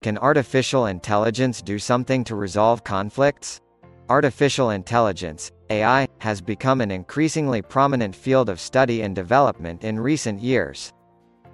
[0.00, 3.60] Can artificial intelligence do something to resolve conflicts?
[4.08, 10.40] Artificial intelligence, AI, has become an increasingly prominent field of study and development in recent
[10.40, 10.92] years.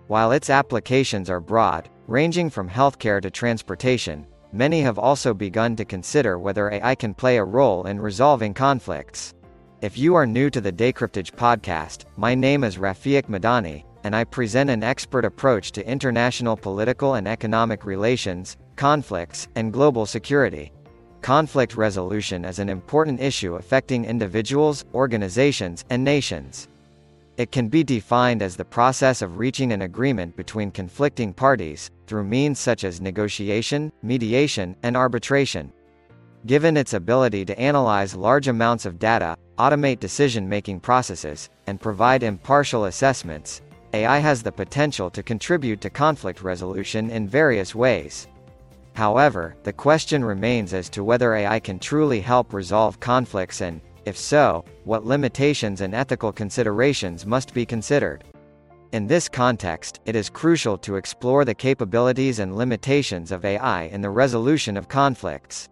[0.08, 5.86] While its applications are broad, ranging from healthcare to transportation, many have also begun to
[5.86, 9.32] consider whether AI can play a role in resolving conflicts.
[9.80, 14.24] If you are new to the Decryptage podcast, my name is Rafiq Madani, and I
[14.24, 20.72] present an expert approach to international political and economic relations, conflicts, and global security.
[21.22, 26.68] Conflict resolution is an important issue affecting individuals, organizations, and nations.
[27.38, 32.24] It can be defined as the process of reaching an agreement between conflicting parties, through
[32.24, 35.72] means such as negotiation, mediation, and arbitration.
[36.46, 42.84] Given its ability to analyze large amounts of data, automate decision-making processes, and provide impartial
[42.84, 43.62] assessments,
[43.94, 48.26] AI has the potential to contribute to conflict resolution in various ways.
[48.94, 54.16] However, the question remains as to whether AI can truly help resolve conflicts and, if
[54.16, 58.24] so, what limitations and ethical considerations must be considered.
[58.90, 64.00] In this context, it is crucial to explore the capabilities and limitations of AI in
[64.00, 65.68] the resolution of conflicts.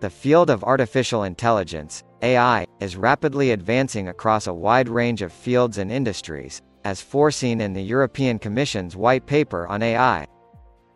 [0.00, 5.78] The field of artificial intelligence, AI, is rapidly advancing across a wide range of fields
[5.78, 10.24] and industries, as foreseen in the European Commission's White Paper on AI.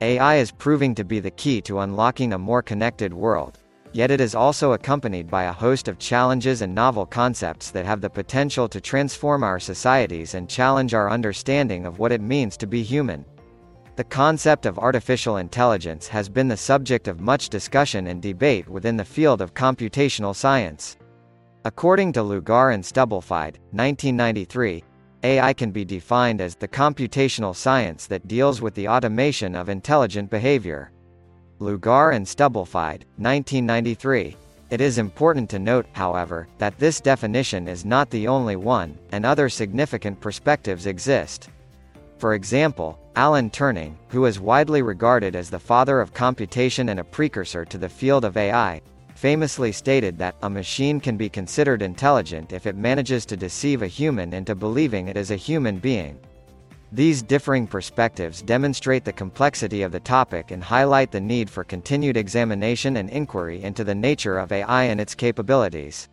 [0.00, 3.58] AI is proving to be the key to unlocking a more connected world.
[3.92, 8.00] Yet it is also accompanied by a host of challenges and novel concepts that have
[8.00, 12.68] the potential to transform our societies and challenge our understanding of what it means to
[12.68, 13.24] be human.
[13.96, 18.96] The concept of artificial intelligence has been the subject of much discussion and debate within
[18.96, 20.98] the field of computational science.
[21.64, 24.84] According to Luger and Stubblefield, 1993,
[25.22, 30.30] AI can be defined as the computational science that deals with the automation of intelligent
[30.30, 30.90] behavior.
[31.58, 34.36] Luger and Stubblefield, 1993.
[34.70, 39.26] It is important to note, however, that this definition is not the only one, and
[39.26, 41.50] other significant perspectives exist.
[42.16, 47.04] For example, Alan Turing, who is widely regarded as the father of computation and a
[47.04, 48.80] precursor to the field of AI,
[49.20, 53.86] famously stated that, a machine can be considered intelligent if it manages to deceive a
[53.86, 56.18] human into believing it is a human being.
[56.90, 62.16] These differing perspectives demonstrate the complexity of the topic and highlight the need for continued
[62.16, 66.08] examination and inquiry into the nature of AI and its capabilities.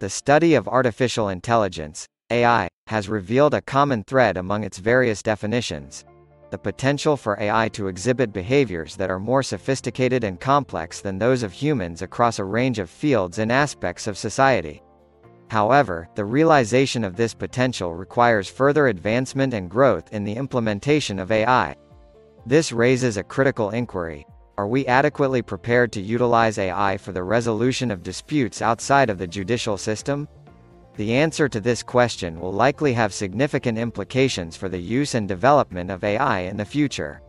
[0.00, 6.04] The study of artificial intelligence, AI, has revealed a common thread among its various definitions
[6.52, 11.42] the potential for AI to exhibit behaviors that are more sophisticated and complex than those
[11.42, 14.82] of humans across a range of fields and aspects of society.
[15.48, 21.32] However, the realization of this potential requires further advancement and growth in the implementation of
[21.32, 21.74] AI.
[22.44, 24.26] This raises a critical inquiry.
[24.58, 29.26] Are we adequately prepared to utilize AI for the resolution of disputes outside of the
[29.26, 30.28] judicial system?
[30.96, 35.90] The answer to this question will likely have significant implications for the use and development
[35.90, 37.22] of AI in the future.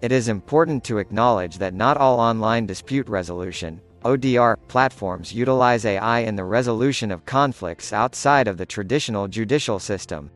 [0.00, 6.20] It is important to acknowledge that not all online dispute resolution ODR platforms utilize AI
[6.20, 10.30] in the resolution of conflicts outside of the traditional judicial system.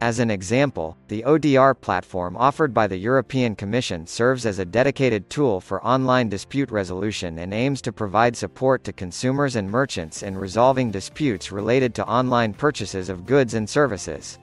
[0.00, 5.30] As an example, the ODR platform offered by the European Commission serves as a dedicated
[5.30, 10.36] tool for online dispute resolution and aims to provide support to consumers and merchants in
[10.36, 14.38] resolving disputes related to online purchases of goods and services.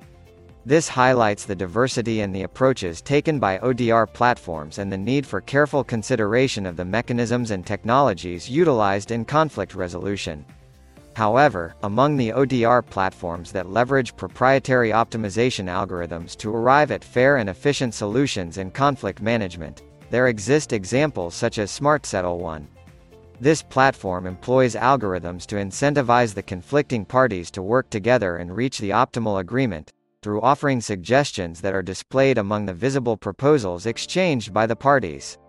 [0.66, 5.42] This highlights the diversity in the approaches taken by ODR platforms and the need for
[5.42, 10.46] careful consideration of the mechanisms and technologies utilized in conflict resolution.
[11.16, 17.50] However, among the ODR platforms that leverage proprietary optimization algorithms to arrive at fair and
[17.50, 22.66] efficient solutions in conflict management, there exist examples such as SmartSettle1.
[23.40, 28.92] This platform employs algorithms to incentivize the conflicting parties to work together and reach the
[28.92, 34.76] optimal agreement, through offering suggestions that are displayed among the visible proposals exchanged by the
[34.76, 35.40] parties.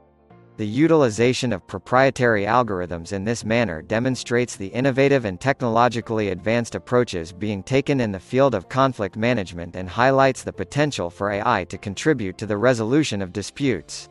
[0.58, 7.32] The utilization of proprietary algorithms in this manner demonstrates the innovative and technologically advanced approaches
[7.32, 11.78] being taken in the field of conflict management and highlights the potential for AI to
[11.78, 14.10] contribute to the resolution of disputes.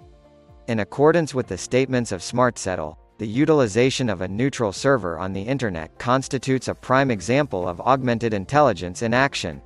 [0.68, 5.44] In accordance with the statements of SmartSettle, the utilization of a neutral server on the
[5.44, 9.62] Internet constitutes a prime example of augmented intelligence in action.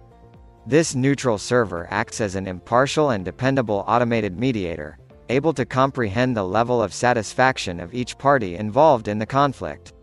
[0.67, 4.97] This neutral server acts as an impartial and dependable automated mediator,
[5.29, 9.93] able to comprehend the level of satisfaction of each party involved in the conflict.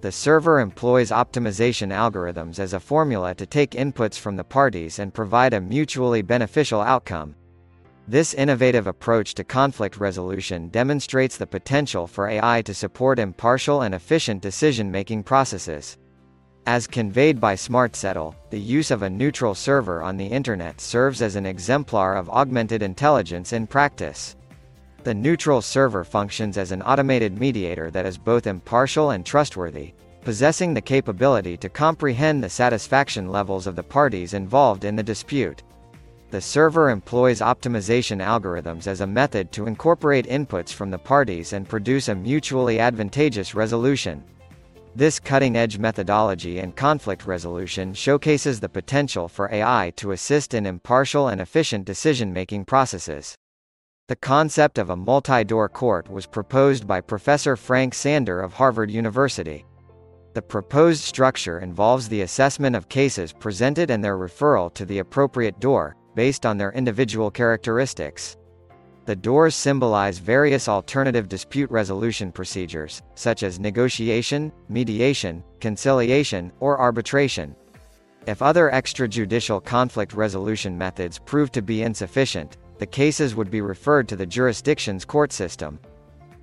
[0.00, 5.12] The server employs optimization algorithms as a formula to take inputs from the parties and
[5.12, 7.34] provide a mutually beneficial outcome.
[8.08, 13.94] This innovative approach to conflict resolution demonstrates the potential for AI to support impartial and
[13.94, 15.98] efficient decision-making processes.
[16.66, 21.34] As conveyed by SmartSettle, the use of a neutral server on the Internet serves as
[21.34, 24.35] an exemplar of augmented intelligence in practice.
[25.06, 29.92] The neutral server functions as an automated mediator that is both impartial and trustworthy,
[30.22, 35.62] possessing the capability to comprehend the satisfaction levels of the parties involved in the dispute.
[36.32, 41.68] The server employs optimization algorithms as a method to incorporate inputs from the parties and
[41.68, 44.24] produce a mutually advantageous resolution.
[44.96, 51.28] This cutting-edge methodology in conflict resolution showcases the potential for AI to assist in impartial
[51.28, 53.36] and efficient decision-making processes.
[54.08, 59.64] The concept of a multi-door court was proposed by Professor Frank Sander of Harvard University.
[60.32, 65.58] The proposed structure involves the assessment of cases presented and their referral to the appropriate
[65.58, 68.36] door, based on their individual characteristics.
[69.06, 77.56] The doors symbolize various alternative dispute resolution procedures, such as negotiation, mediation, conciliation, or arbitration.
[78.28, 84.08] If other extrajudicial conflict resolution methods prove to be insufficient, the cases would be referred
[84.08, 85.78] to the jurisdiction's court system.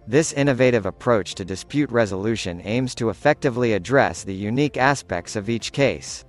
[0.07, 5.71] This innovative approach to dispute resolution aims to effectively address the unique aspects of each
[5.71, 6.25] case.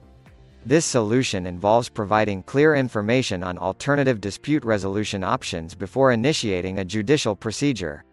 [0.67, 7.37] This solution involves providing clear information on alternative dispute resolution options before initiating a judicial
[7.37, 8.05] procedure.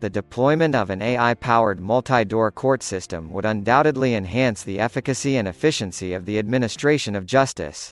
[0.00, 6.14] The deployment of an AI-powered multi-door court system would undoubtedly enhance the efficacy and efficiency
[6.14, 7.90] of the administration of justice.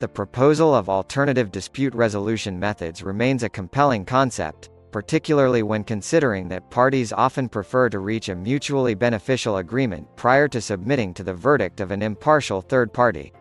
[0.00, 6.68] The proposal of alternative dispute resolution methods remains a compelling concept, particularly when considering that
[6.68, 11.80] parties often prefer to reach a mutually beneficial agreement prior to submitting to the verdict
[11.80, 13.32] of an impartial third party.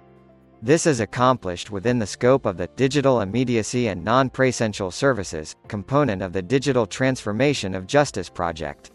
[0.61, 6.33] This is accomplished within the scope of the Digital Immediacy and Non-Presential Services component of
[6.33, 8.91] the Digital Transformation of Justice project.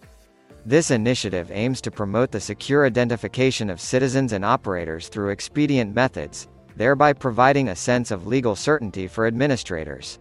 [0.65, 6.47] This initiative aims to promote the secure identification of citizens and operators through expedient methods,
[6.79, 10.21] thereby providing a sense of legal certainty for administrators.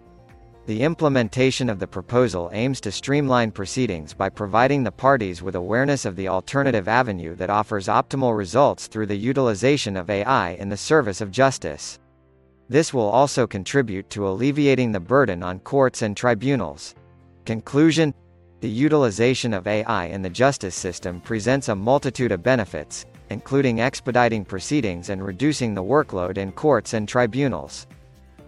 [0.66, 6.04] The implementation of the proposal aims to streamline proceedings by providing the parties with awareness
[6.04, 10.76] of the alternative avenue that offers optimal results through the utilization of AI in the
[10.76, 12.00] service of justice.
[12.68, 16.96] This will also contribute to alleviating the burden on courts and tribunals.
[17.46, 18.14] Conclusion
[18.60, 24.46] The utilization of AI in the justice system presents a multitude of benefits, including expediting
[24.46, 27.88] proceedings and reducing the workload in courts and tribunals.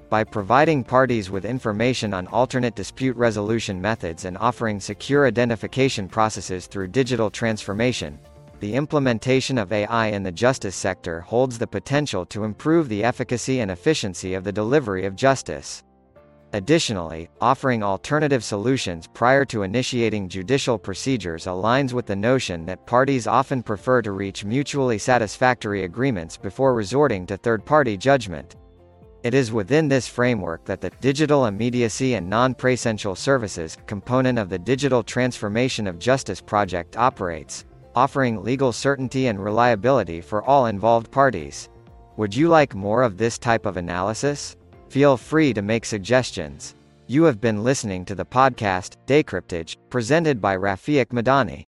[0.09, 6.65] By providing parties with information on alternate dispute resolution methods and offering secure identification processes
[6.65, 8.17] through digital transformation,
[8.59, 13.59] the implementation of AI in the justice sector holds the potential to improve the efficacy
[13.59, 15.83] and efficiency of the delivery of justice.
[16.53, 23.27] Additionally, offering alternative solutions prior to initiating judicial procedures aligns with the notion that parties
[23.27, 28.55] often prefer to reach mutually satisfactory agreements before resorting to third-party judgment.
[29.21, 34.57] It is within this framework that the Digital Immediacy and Non-Presential Services component of the
[34.57, 37.65] Digital Transformation of Justice project operates,
[37.95, 41.69] offering legal certainty and reliability for all involved parties.
[42.17, 44.55] Would you like more of this type of analysis?
[44.89, 46.75] Feel free to make suggestions.
[47.05, 51.68] You have been listening to the podcast, Decryptage, presented by Rafiq Madani.